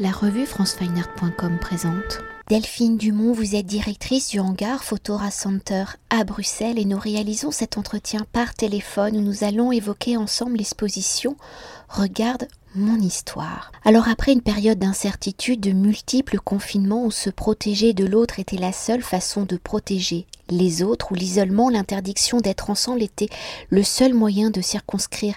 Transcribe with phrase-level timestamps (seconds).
[0.00, 2.20] La revue francefineart.com présente.
[2.48, 7.78] Delphine Dumont, vous êtes directrice du hangar Photora Center à Bruxelles et nous réalisons cet
[7.78, 11.36] entretien par téléphone où nous allons évoquer ensemble l'exposition
[11.88, 13.72] Regarde mon histoire.
[13.84, 18.72] Alors après une période d'incertitude, de multiples confinements où se protéger de l'autre était la
[18.72, 23.28] seule façon de protéger les autres, où l'isolement, l'interdiction d'être ensemble était
[23.68, 25.34] le seul moyen de circonscrire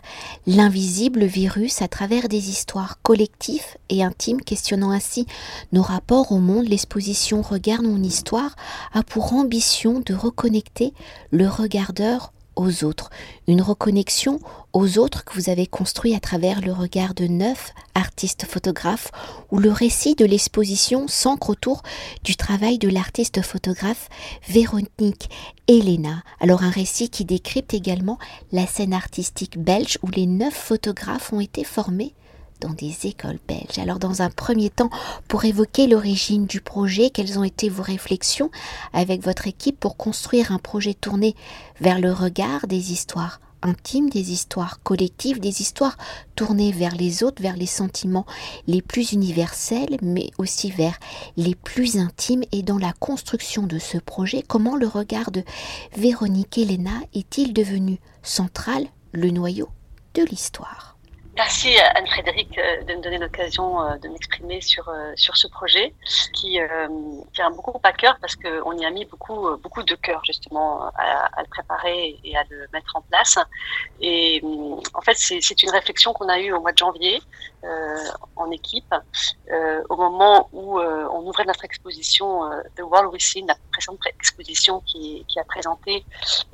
[0.48, 5.26] l'invisible virus à travers des histoires collectives et intimes, questionnant ainsi
[5.72, 8.56] nos rapports au monde, l'exposition Regarde mon histoire
[8.94, 10.94] a pour ambition de reconnecter
[11.32, 13.10] le regardeur aux autres,
[13.48, 14.40] une reconnexion
[14.74, 19.12] aux autres que vous avez construit à travers le regard de neuf artistes photographes
[19.52, 21.84] où le récit de l'exposition s'ancre autour
[22.24, 24.10] du travail de l'artiste photographe
[24.48, 25.30] Véronique
[25.68, 26.24] Elena.
[26.40, 28.18] Alors un récit qui décrypte également
[28.52, 32.14] la scène artistique belge où les neuf photographes ont été formés
[32.62, 33.80] dans des écoles belges.
[33.80, 34.90] Alors dans un premier temps,
[35.28, 38.52] pour évoquer l'origine du projet, quelles ont été vos réflexions
[38.94, 41.36] avec votre équipe pour construire un projet tourné
[41.82, 45.98] vers le regard des histoires intimes, des histoires collectives, des histoires
[46.36, 48.26] tournées vers les autres, vers les sentiments
[48.68, 50.98] les plus universels, mais aussi vers
[51.38, 52.44] les plus intimes?
[52.52, 55.44] Et dans la construction de ce projet, comment le regard de
[55.96, 59.70] Véronique Elena est-il devenu central, le noyau
[60.14, 60.91] de l'histoire?
[61.38, 65.94] Merci Anne-Frédéric euh, de me donner l'occasion euh, de m'exprimer sur, euh, sur ce projet
[66.34, 66.60] qui
[67.34, 71.42] tient beaucoup à cœur parce qu'on y a mis beaucoup, beaucoup de cœur justement à,
[71.42, 73.38] le préparer et à le mettre en place.
[74.02, 74.42] Et
[74.94, 77.22] en fait, c'est une réflexion qu'on a eue au mois de janvier
[78.36, 78.94] en équipe
[79.90, 85.40] au moment où on ouvrait notre exposition The World Within, la précédente exposition qui, qui
[85.40, 86.06] a présenté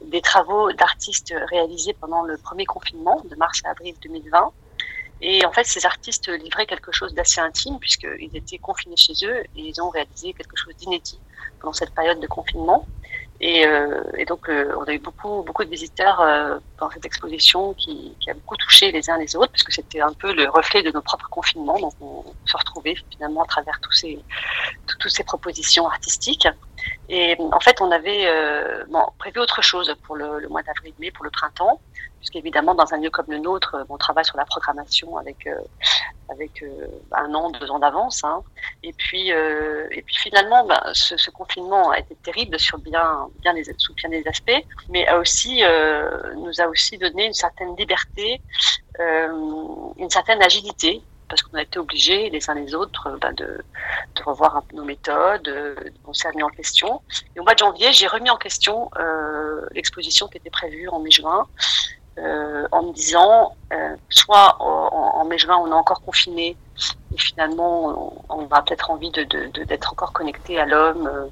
[0.03, 4.51] des travaux d'artistes réalisés pendant le premier confinement de mars à avril 2020.
[5.21, 9.41] Et en fait, ces artistes livraient quelque chose d'assez intime puisqu'ils étaient confinés chez eux
[9.55, 11.19] et ils ont réalisé quelque chose d'inédit
[11.59, 12.87] pendant cette période de confinement.
[13.39, 17.05] Et, euh, et donc, euh, on a eu beaucoup, beaucoup de visiteurs euh, dans cette
[17.05, 20.33] exposition qui, qui, a beaucoup touché les uns les autres, parce que c'était un peu
[20.33, 21.79] le reflet de nos propres confinements.
[21.79, 24.19] Donc, on se retrouvait finalement à travers tous ces,
[24.87, 26.47] toutes ces propositions artistiques.
[27.09, 31.11] Et en fait, on avait euh, bon, prévu autre chose pour le, le mois d'avril-mai,
[31.11, 31.79] pour le printemps
[32.19, 35.55] puisqu'évidemment, dans un lieu comme le nôtre, euh, on travaille sur la programmation avec, euh,
[36.29, 38.23] avec euh, un an, deux ans d'avance.
[38.23, 38.43] Hein.
[38.83, 43.63] Et, puis, et puis finalement, ben, ce, confinement a été terrible sur bien, bien les,
[43.77, 45.61] sous bien des aspects, mais a aussi,
[46.35, 48.41] nous a aussi donné une certaine liberté,
[48.99, 53.63] une certaine agilité parce qu'on a été obligés les uns les autres ben, de,
[54.25, 55.49] revoir nos méthodes,
[56.05, 57.01] on s'est remis en question.
[57.35, 60.99] Et au mois de janvier, j'ai remis en question euh, l'exposition qui était prévue en
[60.99, 61.47] mai-juin
[62.17, 66.57] euh, en me disant, euh, soit en, mai-juin, on est encore confiné
[67.13, 69.23] et finalement, on, va peut-être envie de,
[69.65, 71.29] d'être encore connecté à l'homme,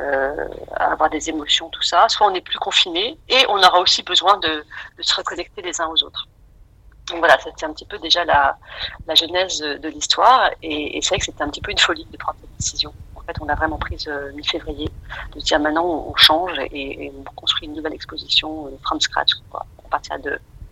[0.00, 2.08] euh, à avoir des émotions, tout ça.
[2.08, 4.64] Soit on n'est plus confiné et on aura aussi besoin de,
[5.00, 6.26] se reconnecter les uns aux autres.
[7.08, 8.56] Donc voilà, c'était un petit peu déjà la,
[9.06, 12.06] la genèse de l'histoire et, et c'est vrai que c'était un petit peu une folie
[12.10, 12.92] de prendre cette décision.
[13.20, 14.88] En fait, on a vraiment prise mi-février
[15.34, 19.30] de dire maintenant on change et, on construit une nouvelle exposition from scratch.
[19.50, 20.30] Quoi partir de,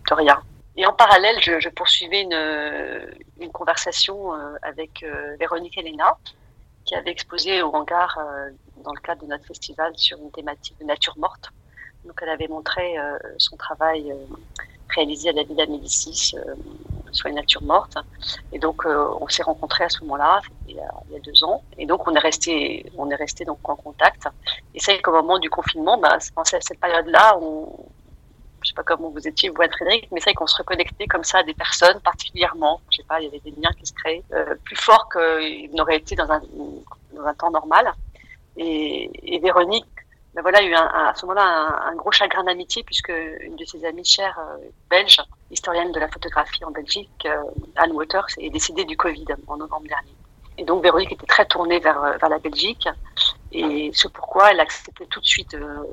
[0.09, 0.41] de rien.
[0.75, 6.17] Et en parallèle, je, poursuivais une, une conversation euh, avec euh, Véronique Elena,
[6.85, 8.49] qui avait exposé au hangar euh,
[8.83, 11.51] dans le cadre de notre festival sur une thématique de nature morte.
[12.05, 12.95] Donc, elle avait montré
[13.37, 14.15] son travail
[14.87, 16.33] réalisé à la Villa Médicis
[17.11, 17.97] sur les natures mortes.
[18.51, 21.63] Et donc, on s'est rencontrés à ce moment-là, il, y a deux ans.
[21.77, 24.27] Et donc, on est resté, on est resté donc en contact.
[24.73, 27.67] Et c'est qu'au moment du confinement, bah, à cette période-là, on,
[28.61, 31.39] je sais pas comment vous étiez, vous, Frédéric, mais c'est qu'on se reconnectait comme ça
[31.39, 32.81] à des personnes particulièrement.
[32.91, 35.73] Je sais pas, il y avait des liens qui se créaient euh, plus forts qu'ils
[35.73, 36.41] n'auraient été dans un,
[37.13, 37.91] dans un temps normal.
[38.57, 39.85] Et, et Véronique,
[40.33, 43.85] ben voilà, a eu à ce moment-là un, gros chagrin d'amitié puisque une de ses
[43.85, 44.57] amies chères euh,
[44.89, 45.21] belges,
[45.51, 47.43] historienne de la photographie en Belgique, euh,
[47.75, 50.15] Anne Waters, est décédée du Covid en novembre dernier.
[50.57, 52.87] Et donc Véronique était très tournée vers, vers la Belgique.
[53.51, 55.83] Et c'est pourquoi elle acceptait tout de suite euh,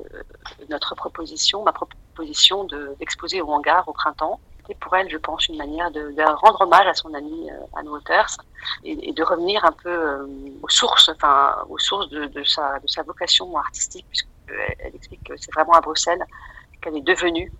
[0.69, 2.65] notre proposition, ma proposition
[2.99, 4.41] d'exposer au hangar au printemps.
[4.59, 7.89] C'était pour elle, je pense, une manière de, rendre hommage à son amie euh, Anne
[7.89, 8.37] Waters
[8.85, 10.27] et, de revenir un peu euh,
[10.63, 15.23] aux sources, enfin aux sources de, de, sa, de sa vocation artistique, puisqu'elle elle explique
[15.25, 16.25] que c'est vraiment à Bruxelles
[16.83, 17.51] qu'elle est devenue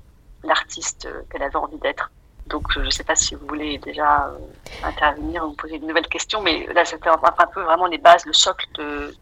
[0.47, 2.11] l'artiste qu'elle avait envie d'être.
[2.47, 4.31] Donc, je ne sais pas si vous voulez déjà
[4.85, 8.33] intervenir ou poser une nouvelle question, mais là, c'était un peu vraiment les bases, le
[8.33, 9.13] socle de,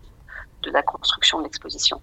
[0.64, 2.00] de la construction de l'exposition.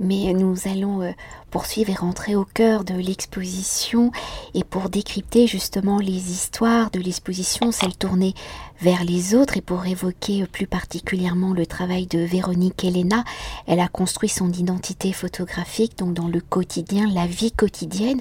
[0.00, 1.12] Mais nous allons euh,
[1.50, 4.10] poursuivre et rentrer au cœur de l'exposition
[4.54, 8.34] et pour décrypter justement les histoires de l'exposition, celle tournée
[8.80, 13.24] vers les autres et pour évoquer plus particulièrement le travail de Véronique Elena,
[13.66, 18.20] elle a construit son identité photographique donc dans le quotidien, la vie quotidienne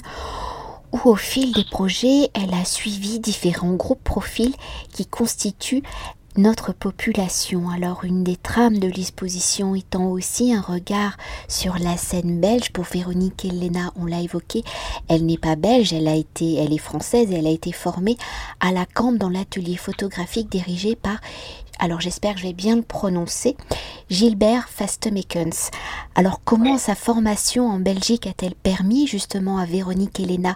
[0.94, 4.54] où au fil des projets, elle a suivi différents groupes profils
[4.92, 5.81] qui constituent
[6.38, 7.70] notre population.
[7.70, 12.72] Alors une des trames de l'exposition étant aussi un regard sur la scène belge.
[12.72, 14.64] Pour Véronique Elena, on l'a évoqué,
[15.08, 18.18] elle n'est pas belge, elle a été, elle est française et elle a été formée
[18.60, 21.20] à la Camp dans l'atelier photographique dirigé par
[21.80, 23.58] alors j'espère que je vais bien le prononcer,
[24.10, 25.72] Gilbert Fastemekens.
[26.16, 30.56] Alors comment sa formation en Belgique a-t-elle permis justement à Véronique Elena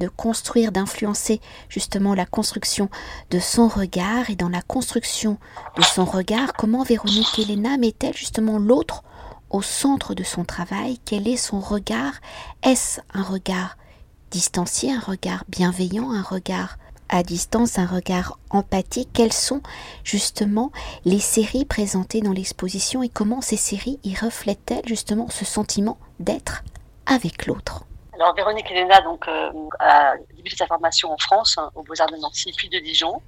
[0.00, 2.88] de construire, d'influencer justement la construction
[3.30, 4.30] de son regard.
[4.30, 5.38] Et dans la construction
[5.76, 9.04] de son regard, comment Véronique Elena met-elle justement l'autre
[9.50, 10.98] au centre de son travail?
[11.04, 12.14] Quel est son regard?
[12.64, 13.76] Est-ce un regard
[14.30, 19.10] distancié, un regard bienveillant, un regard à distance, un regard empathique?
[19.12, 19.60] Quelles sont
[20.04, 20.72] justement
[21.04, 23.02] les séries présentées dans l'exposition?
[23.02, 26.64] Et comment ces séries y reflètent-elles justement ce sentiment d'être
[27.06, 27.84] avec l'autre?
[28.20, 32.16] Alors Véronique Elena donc, euh, a débuté sa formation en France, hein, au Beaux-Arts de
[32.16, 33.22] Nancy, puis de Dijon.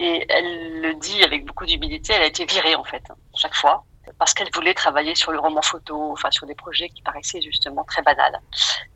[0.00, 3.04] Et elle le dit avec beaucoup d'humilité, elle a été virée en fait,
[3.36, 3.84] chaque fois,
[4.18, 7.84] parce qu'elle voulait travailler sur le roman photo, enfin sur des projets qui paraissaient justement
[7.84, 8.40] très banals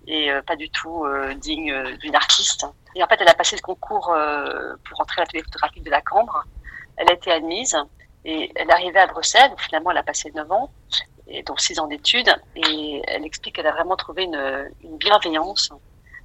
[0.08, 2.66] et euh, pas du tout euh, dignes d'une artiste.
[2.96, 4.12] Et en fait, elle a passé le concours
[4.84, 6.42] pour entrer à l'atelier photographique de la Cambre.
[6.96, 7.76] Elle a été admise
[8.24, 10.72] et elle est arrivée à Bruxelles, où finalement elle a passé 9 ans
[11.28, 12.34] et donc six ans d'études.
[12.56, 15.70] Et elle explique qu'elle a vraiment trouvé une, une bienveillance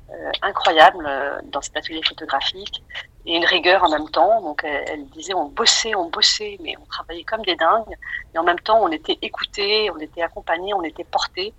[0.09, 2.83] euh, incroyable euh, dans cet atelier photographique
[3.25, 4.41] et une rigueur en même temps.
[4.41, 7.95] Donc elle, disait on bossait, on bossait, mais on travaillait comme des dingues.
[8.33, 11.53] Et en même temps, on était écouté, on était accompagné, on était porté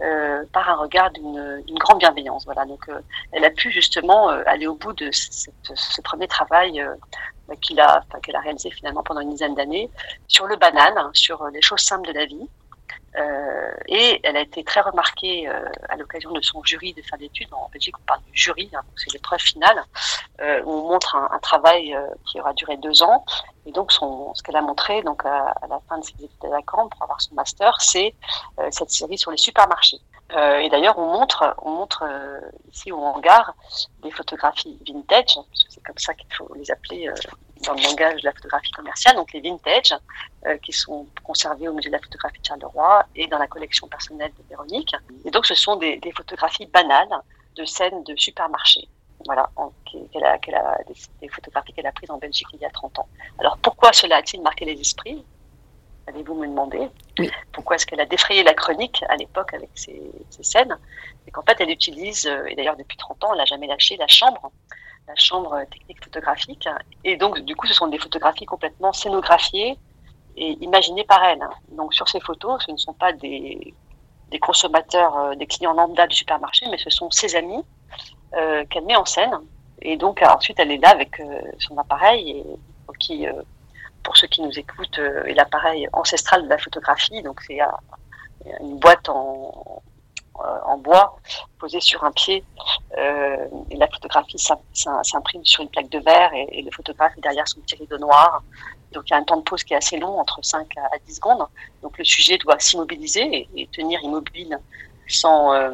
[0.00, 2.44] euh, par un regard d'une grande bienveillance.
[2.44, 2.64] Voilà.
[2.64, 3.00] Donc euh,
[3.32, 6.84] elle a pu justement euh, aller au bout de cette, ce premier travail
[7.60, 9.90] qu'il a, qu'elle a réalisé finalement pendant une dizaine d'années
[10.28, 12.48] sur le banal, hein, sur les choses simples de la vie.
[13.16, 17.16] Euh, et elle a été très remarquée euh, à l'occasion de son jury de fin
[17.16, 17.48] d'études.
[17.52, 19.82] En Belgique, on parle du jury, hein, c'est l'épreuve finale,
[20.40, 21.96] euh, où on montre un, travail
[22.26, 23.24] qui aura duré deux ans.
[23.64, 26.62] Et donc, ce qu'elle a montré donc à, la fin de ses études à la
[26.62, 28.14] Camp pour avoir son master, c'est
[28.70, 30.00] cette série sur les supermarchés.
[30.32, 32.04] et d'ailleurs, on montre, on montre
[32.70, 33.54] ici au hangar
[34.02, 37.10] des photographies vintage, parce que c'est comme ça qu'il faut les appeler
[37.64, 39.94] dans le langage de la photographie commerciale, donc les vintage,
[40.46, 43.88] euh, qui sont conservés au musée de la photographie de Charleroi et dans la collection
[43.88, 44.94] personnelle de Véronique.
[45.24, 47.08] Et donc, ce sont des, photographies banales
[47.56, 48.88] de scènes de supermarchés.
[49.26, 49.50] Voilà,
[50.12, 50.78] qu'elle a, qu'elle a,
[51.20, 53.08] des photographies qu'elle a prises en Belgique il y a 30 ans.
[53.38, 55.24] Alors, pourquoi cela a-t-il marqué les esprits?
[56.08, 56.88] Allez-vous me demander
[57.18, 57.30] oui.
[57.52, 60.00] Pourquoi est-ce qu'elle a défrayé la chronique à l'époque avec ces,
[60.30, 60.76] ces scènes
[61.24, 63.96] C'est qu'en fait, elle utilise, euh, et d'ailleurs depuis 30 ans, elle n'a jamais lâché
[63.96, 64.50] la chambre
[65.08, 66.68] la chambre technique photographique.
[67.02, 69.78] Et donc, du coup, ce sont des photographies complètement scénographiées
[70.36, 71.42] et imaginées par elle.
[71.72, 73.74] Donc, sur ces photos, ce ne sont pas des,
[74.30, 77.64] des consommateurs, euh, des clients lambda du supermarché, mais ce sont ses amis
[78.34, 79.38] euh, qu'elle met en scène.
[79.80, 82.44] Et donc, ensuite, elle est là avec euh, son appareil, et,
[82.98, 83.32] qui, euh,
[84.08, 87.22] pour ceux qui nous écoutent, euh, est l'appareil ancestral de la photographie.
[87.22, 87.58] Donc, c'est
[88.60, 89.82] une boîte en,
[90.40, 91.18] euh, en bois
[91.58, 92.42] posé sur un pied.
[92.96, 94.38] Euh, et la photographie
[94.72, 97.98] s'imprime sur une plaque de verre et, et, le photographe est derrière son petit rideau
[97.98, 98.42] noir.
[98.92, 100.98] Donc il y a un temps de pause qui est assez long, entre 5 à
[101.04, 101.46] 10 secondes.
[101.82, 104.58] Donc le sujet doit s'immobiliser et, tenir immobile
[105.08, 105.70] sans, euh,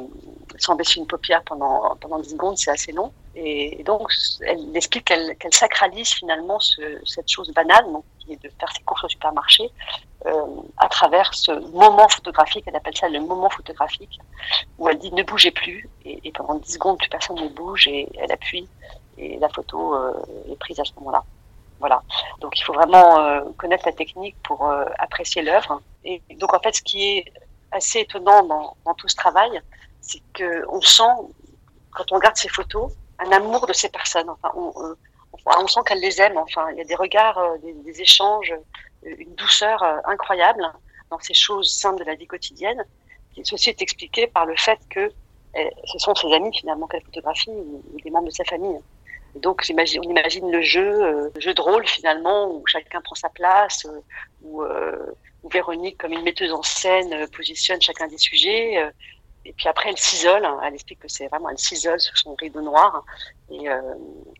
[0.76, 3.12] baisser une paupière pendant, pendant 10 secondes, c'est assez long.
[3.36, 4.12] Et, donc,
[4.46, 8.70] elle explique qu'elle qu sacralise finalement ce, cette chose banale, donc, qui est de faire
[8.72, 9.70] ses courses au supermarché,
[10.26, 10.46] euh,
[10.78, 14.18] à travers ce moment photographique, elle appelle ça le moment photographique,
[14.78, 18.08] où elle dit ne bougez plus, et, pendant 10 secondes, plus personne ne bouge, et
[18.18, 18.68] elle appuie,
[19.18, 20.12] et la photo euh,
[20.50, 21.24] est prise à ce moment-là.
[21.80, 22.02] Voilà.
[22.40, 25.82] Donc il faut vraiment euh, connaître la technique pour apprécier l'œuvre.
[26.04, 27.32] Et donc en fait, ce qui est
[27.74, 29.60] assez étonnant dans, tout ce travail,
[30.00, 31.02] c'est qu'on sent,
[31.92, 34.28] quand on regarde ces photos, un amour de ces personnes.
[34.28, 34.72] Enfin, on,
[35.46, 36.36] on sent qu'elle les aime.
[36.36, 38.52] Enfin, il y a des regards, euh, des, échanges,
[39.06, 40.66] euh, une douceur euh, incroyable
[41.10, 42.84] dans ces choses simples de la vie quotidienne.
[43.42, 45.10] Ceci est expliqué par le fait que
[45.56, 48.78] eh, ce sont ses amis finalement qu'elle photographie ou, des membres de sa famille.
[49.34, 53.84] Donc on imagine le jeu, le jeu de rôle finalement où chacun prend sa place,
[54.42, 54.62] où,
[55.44, 58.90] où Véronique comme une metteuse en scène positionne chacun des sujets
[59.44, 60.44] et puis après, elle s'isole.
[60.44, 60.58] Hein.
[60.64, 63.04] Elle explique que c'est vraiment, elle s'isole sur son rideau noir.
[63.50, 63.80] Et, euh,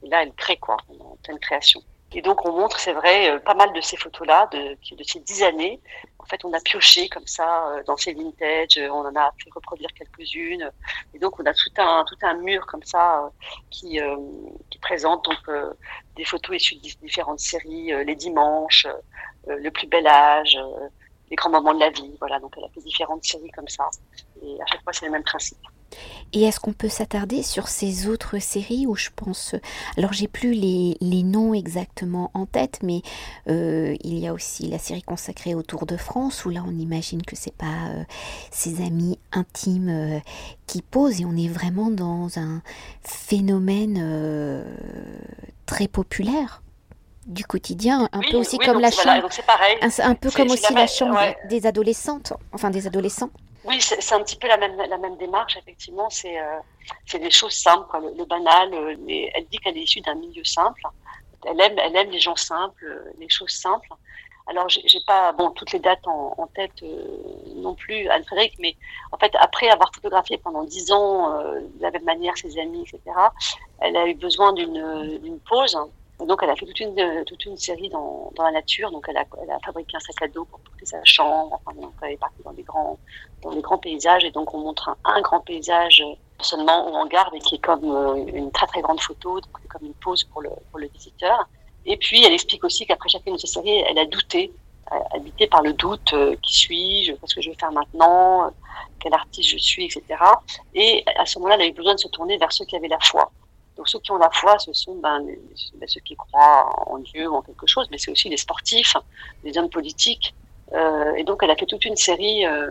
[0.03, 1.83] là, elle crée quoi, en pleine création.
[2.15, 5.81] Et donc on montre, c'est vrai, pas mal de ces photos-là, de, ces dix années.
[6.21, 9.91] En fait, on a pioché comme ça dans ces vintage, on en a fait reproduire
[9.93, 10.71] quelques-unes.
[11.13, 13.31] Et donc on a tout un tout un mur comme ça
[13.71, 13.99] qui
[14.71, 15.39] qui présente donc
[16.17, 18.87] des photos issues de différentes séries, les dimanches,
[19.47, 20.57] le plus bel âge,
[21.31, 22.15] les grands moments de la vie.
[22.21, 23.89] Voilà, donc elle a fait différentes séries comme ça.
[24.43, 25.59] Et à chaque fois, c'est le même principe.
[26.33, 29.55] Et est-ce qu'on peut s'attarder sur ces autres séries où je pense...
[29.97, 33.03] Alors j'ai plus les, les, noms exactement en tête, mais
[33.49, 36.73] euh, il y a aussi la série consacrée au Tour de France, où là on
[36.73, 38.03] imagine que c'est pas euh,
[38.51, 40.19] ses amis intimes euh,
[40.67, 42.63] qui posent, et on est vraiment dans un
[43.03, 44.65] phénomène
[45.67, 46.63] très populaire
[47.27, 49.29] du quotidien, un peu aussi comme la chambre,
[49.81, 53.31] un, peu comme aussi la, chambre des adolescentes, enfin des adolescents.
[53.65, 56.11] Oui, c'est un petit peu la même, la même démarche, effectivement.
[56.11, 58.75] C'est euh, des choses simples, le, banal.
[58.75, 58.95] Euh,
[59.35, 60.83] elle dit qu'elle est issue d'un milieu simple.
[61.47, 63.89] Elle aime, elle aime les gens simples, euh, les choses simples.
[64.47, 67.19] Alors, j'ai pas bon toutes les dates en, tête euh,
[67.57, 68.77] non plus, Anne-Frédéric, mais
[69.11, 73.01] en fait, après avoir photographié pendant dix ans de la même manière ses amis, etc.,
[73.81, 75.79] elle a eu besoin d'une pause
[76.21, 78.91] donc, elle a fait toute une, euh, série dans, la nature.
[78.91, 79.25] Donc, elle a,
[79.65, 81.61] fabriqué un sac à dos pour porter sa chambre.
[82.03, 84.25] Elle est partie dans des grands, paysages.
[84.25, 87.85] Et donc, on montre un, grand paysage euh, seulement où on garde qui est comme
[87.85, 90.51] euh, une très, très grande photo, comme une pause pour le,
[90.95, 91.49] visiteur.
[91.85, 94.53] Et puis, elle explique aussi qu'après chacune de ces séries, elle a douté,
[95.13, 98.51] habité par le doute, qui suis-je, qu'est-ce que je vais faire maintenant,
[99.01, 100.03] quel artiste je suis, etc.
[100.75, 102.89] Et à ce moment-là, elle a eu besoin de se tourner vers ceux qui avaient
[102.89, 103.31] la foi.
[103.77, 105.25] Donc ceux qui ont la foi, ce sont ben,
[105.75, 108.97] ben, ceux qui croient en Dieu ou en quelque chose, mais c'est aussi les sportifs,
[109.43, 110.35] les hommes politiques.
[110.73, 112.71] Euh, et donc elle a fait toute une série euh,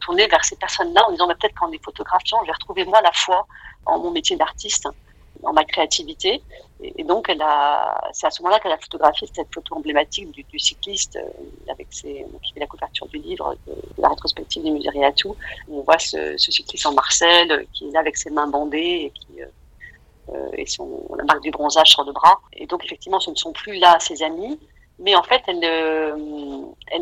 [0.00, 3.00] tournée vers ces personnes-là en disant ben, peut-être qu'en les photographiant, je vais retrouver moi
[3.02, 3.46] la foi
[3.84, 4.88] en mon métier d'artiste,
[5.42, 6.40] en ma créativité.
[6.80, 10.58] Et, donc elle a, c'est à ce moment-là qu'elle a photographié cette photo emblématique du,
[10.58, 15.36] cycliste euh, avec qui fait la couverture du livre, de, la rétrospective du musée Riatou.
[15.68, 19.42] On voit ce, cycliste en Marcel qui est là avec ses mains bandées et qui
[20.56, 22.40] et son, la marque du bronzage sur le bras.
[22.52, 24.58] Et donc effectivement, ce ne sont plus là ses amis,
[24.98, 26.16] mais en fait, elle, euh,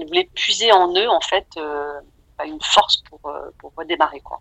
[0.07, 2.01] voulait puiser en eux en fait euh,
[2.39, 3.21] bah, une force pour,
[3.59, 4.41] pour redémarrer quoi.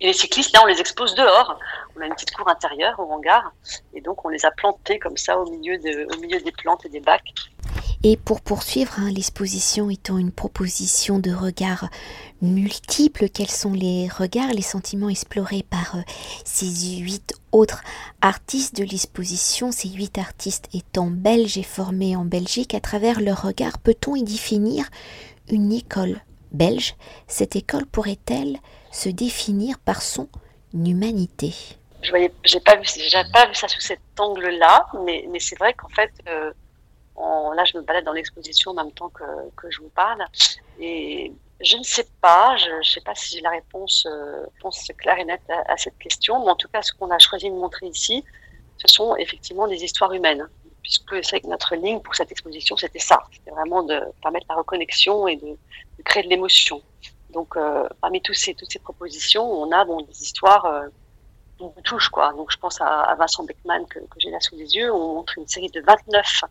[0.00, 1.58] Et les cyclistes, là, on les expose dehors.
[1.96, 3.52] On a une petite cour intérieure au hangar,
[3.92, 5.78] et donc on les a plantés comme ça au milieu,
[6.12, 7.32] au milieu des plantes et des bacs.
[8.06, 11.88] Et pour poursuivre, hein, l'exposition étant une proposition de regard
[12.42, 16.00] multiples, quels sont les regards, les sentiments explorés par euh,
[16.44, 17.82] ces huit autres
[18.20, 23.40] artistes de l'exposition, ces huit artistes étant belges et formés en Belgique, à travers leur
[23.40, 24.84] regard, peut-on y définir
[25.48, 26.20] une école
[26.52, 26.96] belge?
[27.26, 28.58] Cette école pourrait-elle
[28.92, 30.28] se définir par son
[30.74, 31.54] humanité?
[32.02, 32.18] Je pas,
[32.76, 32.86] vu,
[33.32, 36.52] pas vu ça sous cet angle-là, mais, mais c'est vrai qu'en fait, euh,
[37.16, 39.24] là, je me balade dans l'exposition en même temps que,
[39.56, 40.24] que je vous parle.
[40.80, 44.86] Et je ne sais pas, je ne sais pas si j'ai la réponse, euh, réponse
[44.98, 47.54] claire et nette à, cette question, mais en tout cas, ce qu'on a choisi de
[47.54, 48.24] montrer ici,
[48.78, 50.46] ce sont effectivement des histoires humaines,
[50.82, 55.28] puisque c'est notre ligne pour cette exposition, c'était ça, c'était vraiment de permettre la reconnexion
[55.28, 55.56] et de,
[56.04, 56.82] créer de l'émotion.
[57.30, 60.86] Donc, euh, parmi tous ces, toutes ces propositions, on a bon, des histoires euh,
[61.56, 62.32] qui nous touchent, quoi.
[62.32, 65.46] Donc, je pense à, Vincent Beckman que j'ai là sous les yeux, on montre une
[65.46, 66.44] série de 29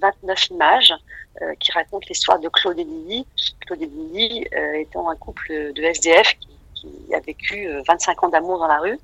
[0.00, 0.94] 29 images
[1.42, 3.24] euh, qui racontent l'histoire de Claude et Lily.
[3.60, 6.34] Claude et Lily euh, étant un couple de SDF
[6.74, 8.98] qui, a vécu 25 euh, ans d'amour dans la rue.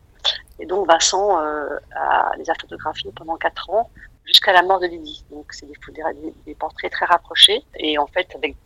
[0.59, 3.91] Et donc Vincent a, les a photographiés pendant 4 ans
[4.25, 5.25] jusqu'à la mort de Lily.
[5.31, 8.57] Donc c'est des, portraits très rapprochés et en fait avec,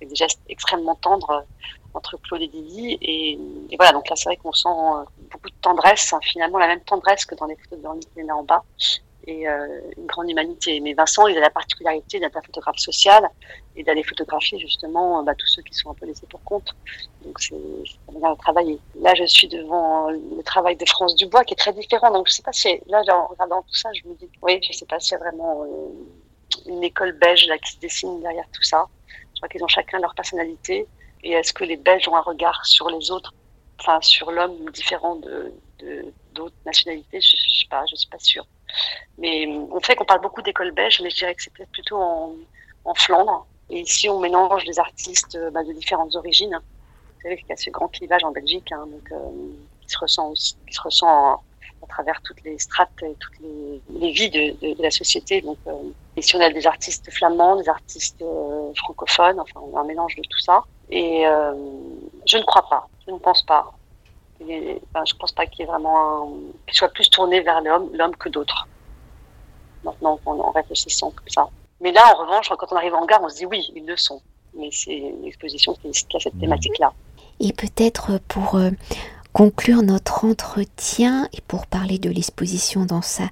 [0.00, 1.44] des gestes extrêmement tendres
[1.94, 2.98] entre Claude et Lily.
[3.02, 4.68] Et, voilà, donc là c'est vrai qu'on sent
[5.30, 8.44] beaucoup de tendresse, hein, finalement la même tendresse que dans les photos de là en
[8.44, 8.62] bas
[9.26, 10.80] et euh, une grande humanité.
[10.80, 13.28] Mais Vincent, il a la particularité d'être un photographe social
[13.76, 16.74] et d'aller photographier justement bah, tous ceux qui sont un peu laissés pour compte.
[17.24, 17.54] Donc c'est
[18.06, 18.78] sa manière de travailler.
[19.00, 22.10] Là, je suis devant le travail de France Dubois qui est très différent.
[22.10, 24.72] Donc je sais pas si là, en regardant tout ça, je me dis, oui, je
[24.72, 28.46] sais pas s'il y a vraiment euh, une école belge là qui se dessine derrière
[28.52, 28.86] tout ça.
[29.34, 30.86] Je crois qu'ils ont chacun leur personnalité.
[31.24, 33.32] Et est-ce que les Belges ont un regard sur les autres,
[33.78, 35.52] enfin sur l'homme différent de
[36.32, 37.20] d'autres nationalités?
[37.20, 38.44] Je, je sais pas, je suis pas sûre.
[39.18, 41.98] Mais on fait qu'on parle beaucoup d'école belge, mais je dirais que c'est peut-être plutôt
[41.98, 43.46] en, Flandre.
[43.70, 46.58] Et ici, on mélange des artistes bah, de différentes origines.
[47.14, 49.16] Vous savez qu'il y a ce grand clivage en Belgique, hein, donc, euh,
[49.80, 51.40] qui se ressent aussi, qui se ressent
[51.82, 55.40] à travers toutes les strates et toutes les, vies de, la société.
[55.40, 55.72] Donc, euh,
[56.16, 60.14] ici, on a des artistes flamands, des artistes euh, francophones, enfin, on a un mélange
[60.16, 60.64] de tout ça.
[60.90, 61.52] Et euh,
[62.26, 63.72] je ne crois pas, je ne pense pas
[64.48, 66.28] et, ben, je pense pas qu'il y ait vraiment un,
[66.66, 68.66] qu'il soit plus tourné vers l'homme, l'homme que d'autres.
[69.84, 71.48] maintenant en, réfléchissant comme ça.
[71.80, 73.96] Mais là, en revanche, quand on arrive en gare, on se dit oui, ils le
[73.96, 74.20] sont.
[74.54, 76.92] Mais c'est une exposition qui, a cette thématique-là.
[77.40, 78.70] Et peut-être pour euh,
[79.32, 83.24] conclure notre entretien et pour parler de l'exposition dans sa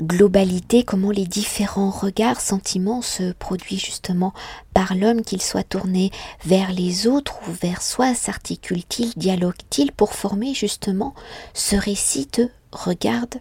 [0.00, 4.32] globalité, comment les différents regards, sentiments se produisent justement
[4.74, 6.10] par l'homme, qu'il soit tourné
[6.44, 11.14] vers les autres ou vers soi, s'articule-t-il, dialogue-t-il pour former justement
[11.54, 13.36] ce récit de regarde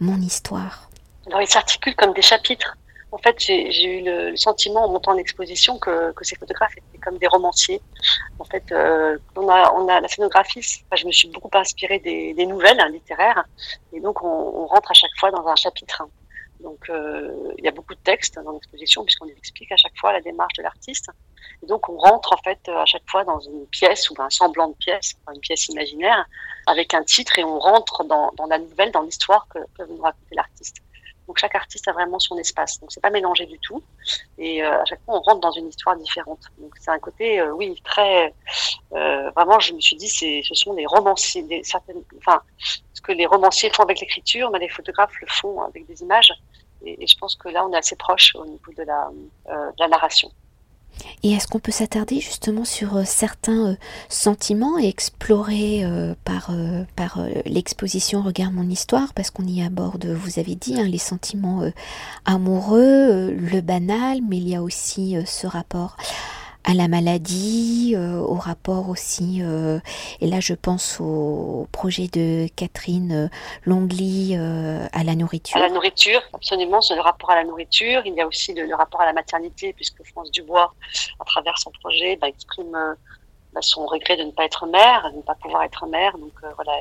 [0.00, 0.88] mon histoire
[1.26, 2.77] Alors il s'articule comme des chapitres.
[3.10, 6.98] En fait, j'ai eu le, sentiment en montant en exposition que, que, ces photographes étaient
[6.98, 7.80] comme des romanciers.
[8.38, 10.60] En fait, euh, on, a, on a la scénographie.
[10.94, 13.44] je me suis beaucoup inspirée des, des nouvelles hein, littéraires,
[13.94, 16.02] et donc on, on, rentre à chaque fois dans un chapitre.
[16.60, 20.12] Donc, euh, il y a beaucoup de textes dans l'exposition puisqu'on explique à chaque fois
[20.12, 21.08] la démarche de l'artiste.
[21.62, 24.68] Et donc, on rentre en fait à chaque fois dans une pièce ou un semblant
[24.68, 26.26] de pièce, une pièce imaginaire,
[26.66, 30.02] avec un titre et on rentre dans, dans la nouvelle, dans l'histoire que, que nous
[30.02, 30.78] raconter l'artiste.
[31.28, 32.80] Donc chaque artiste a vraiment son espace.
[32.80, 33.82] Donc c'est pas mélangé du tout.
[34.38, 36.40] Et euh, à chaque fois on rentre dans une histoire différente.
[36.58, 38.34] Donc c'est un côté, euh, oui, très
[38.94, 39.60] euh, vraiment.
[39.60, 42.42] Je me suis dit, c'est, ce sont les romanciers, certaines, enfin,
[42.94, 46.32] ce que les romanciers font avec l'écriture, mais les photographes le font avec des images.
[46.84, 50.30] Et, je pense que là on est assez proche au niveau de la narration.
[51.22, 53.76] Et est-ce qu'on peut s'attarder justement sur euh, certains euh,
[54.08, 56.50] sentiments et explorer euh, par,
[56.96, 61.62] par l'exposition Regarde mon histoire, parce qu'on y aborde, vous avez dit, hein, les sentiments
[62.24, 65.96] amoureux, le banal, mais il y a aussi ce rapport
[66.68, 69.80] à la maladie, euh, au rapport aussi, euh,
[70.20, 73.28] et là je pense au projet de Catherine euh,
[73.64, 75.56] Longly à la nourriture.
[75.56, 78.02] À la nourriture, absolument, c'est le rapport à la nourriture.
[78.04, 80.74] Il y a aussi le, rapport à la maternité, puisque France Dubois,
[81.18, 82.76] à travers son projet, bah, exprime
[83.54, 86.18] bah, son regret de ne pas être mère, de ne pas pouvoir être mère.
[86.18, 86.72] Donc voilà,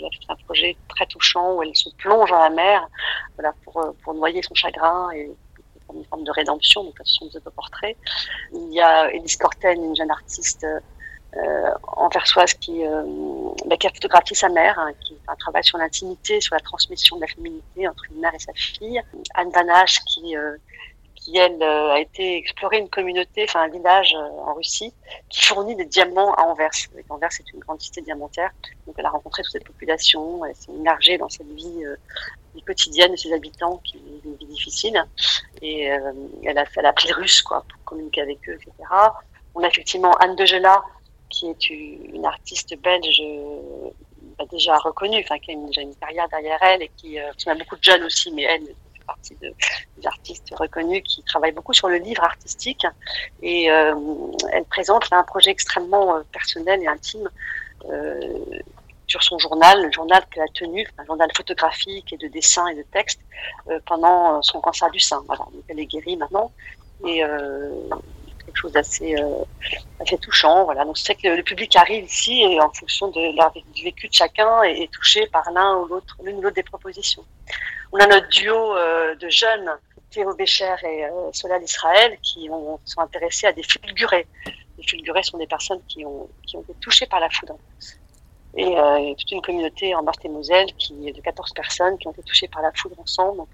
[0.00, 2.88] il a fait un projet très touchant où elle se plonge dans la mer
[3.64, 5.30] pour, pour noyer son chagrin et
[5.94, 7.96] une forme de rédemption, donc ce sont des autoportraits.
[8.52, 10.66] Il y a Elise Corten, une jeune artiste
[11.36, 13.02] euh, anversoise qui, euh,
[13.66, 17.16] bah, qui a photographié sa mère, hein, qui un travail sur l'intimité, sur la transmission
[17.16, 19.02] de la féminité entre une mère et sa fille.
[19.34, 20.56] Anne Vanache qui, euh,
[21.26, 24.92] qui elle, euh, a été explorer une communauté, enfin un village euh, en Russie,
[25.28, 26.70] qui fournit des diamants à Anvers.
[27.08, 28.50] Anvers est une grande cité diamantaire,
[28.86, 31.84] donc elle a rencontré toute cette population, elle s'est immergée dans cette vie
[32.54, 35.04] vie quotidienne de ses habitants qui vivent une vie difficile.
[35.62, 36.12] Et euh,
[36.44, 38.72] elle, a, elle a appris le russe quoi, pour communiquer avec eux, etc.
[39.54, 40.82] On a effectivement Anne Degela,
[41.28, 43.20] qui est une artiste belge
[44.38, 47.76] bah, déjà reconnue, qui a déjà une carrière derrière elle et qui, euh, a beaucoup
[47.76, 48.74] de jeunes aussi, mais elle
[49.06, 49.52] partie de,
[49.96, 52.86] des artistes reconnus qui travaillent beaucoup sur le livre artistique.
[53.42, 53.94] Et euh,
[54.52, 57.28] elle présente un projet extrêmement personnel et intime
[59.06, 62.74] sur son journal, le journal qu'elle a tenu, un journal photographique et de dessin et
[62.74, 63.20] de texte
[63.68, 65.22] euh, pendant euh, son cancer du sein.
[65.26, 66.52] Voilà, elle est guérie maintenant
[67.04, 67.70] et euh,
[68.44, 69.44] quelque chose d'assez euh,
[70.00, 70.64] assez touchant.
[70.64, 74.12] Voilà, donc c'est que le public arrive ici et en fonction de du vécu de
[74.12, 77.24] chacun est, est touché par l'un ou l'autre, l'une ou l'autre des propositions.
[77.96, 79.70] On a notre duo euh, de jeunes,
[80.10, 84.26] Théo Bécher et euh, Solal Israël, qui ont, sont intéressés à des fulgurés.
[84.76, 87.56] Les fulgurés sont des personnes qui ont, été touchées par la foudre.
[88.54, 92.48] Et euh, toute une communauté en Meurthe-et-Moselle qui de 14 personnes qui ont été touchées
[92.48, 93.44] par la foudre ensemble.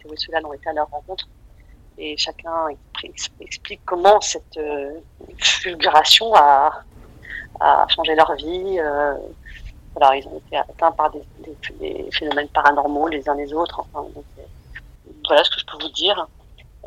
[0.00, 1.28] Théo et Solal ont été à leur rencontre.
[1.98, 2.68] Et chacun
[3.40, 4.60] explique comment cette
[5.38, 6.84] fulguration a,
[7.88, 8.78] changé leur vie.
[9.92, 11.22] Euh, voilà, ils ont été atteints par des,
[12.12, 13.82] phénomènes paranormaux les uns les autres.
[13.94, 14.24] Donc,
[15.26, 16.26] voilà ce que je peux vous dire.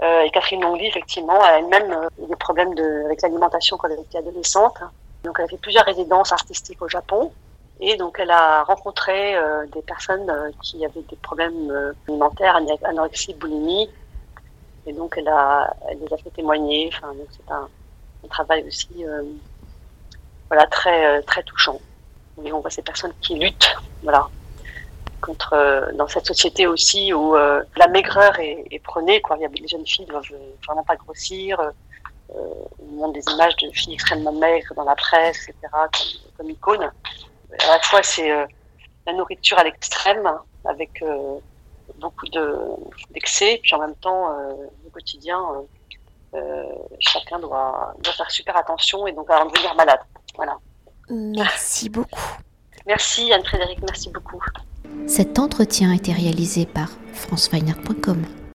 [0.04, 2.74] Euh, et Catherine Longly, effectivement, a elle-même euh, eu des problèmes
[3.06, 4.78] avec l'alimentation quand elle était adolescente.
[5.24, 7.32] Donc, elle a fait plusieurs résidences artistiques au Japon.
[7.80, 12.60] Et donc, elle a rencontré euh, des personnes euh, qui avaient des problèmes euh, alimentaires,
[12.84, 13.90] anorexie, boulimie.
[14.86, 16.90] Et donc, elle, a, elle les a fait témoigner.
[16.92, 17.68] C'est un,
[18.24, 19.24] un, travail aussi euh,
[20.48, 21.80] voilà, très, très touchant.
[22.44, 24.28] Et on voit ces personnes qui luttent voilà,
[25.22, 29.22] contre, dans cette société aussi où la maigreur est, est prônée.
[29.22, 29.38] Quoi.
[29.38, 30.32] Il y a, les jeunes filles ne doivent
[30.68, 31.60] vraiment pas grossir.
[32.30, 36.92] on montre des images de filles extrêmement maigres dans la presse, etc., comme, comme icône
[37.60, 38.46] à la fois c'est euh,
[39.06, 40.30] la nourriture à l'extrême
[40.66, 41.40] avec euh,
[41.98, 42.58] beaucoup de
[43.12, 44.54] d'excès, puis en même temps euh,
[44.86, 45.42] au quotidien
[47.00, 50.02] chacun doit, doit faire super attention et donc à en devenir malade.
[50.36, 50.58] Voilà.
[51.10, 52.38] Merci beaucoup.
[52.88, 54.42] Merci Anne-Frédéric, merci beaucoup.
[55.08, 58.24] Cet entretien a été réalisé par franceweiner.com.